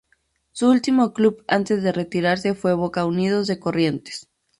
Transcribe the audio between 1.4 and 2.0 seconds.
antes de